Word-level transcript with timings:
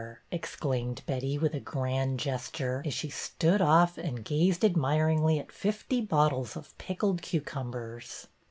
''exclaimed 0.31 1.03
Betty, 1.05 1.37
with 1.37 1.53
a 1.53 1.59
grand 1.59 2.13
I 2.13 2.23
gesture, 2.23 2.81
as 2.87 2.91
she 2.91 3.09
stood 3.11 3.61
off 3.61 3.99
and 3.99 4.25
gazed 4.25 4.65
admiringly 4.65 5.37
at 5.37 5.51
fifty 5.51 6.01
bottles 6.01 6.55
of 6.55 6.75
pickled 6.79 7.21
cucumbers. 7.21 8.25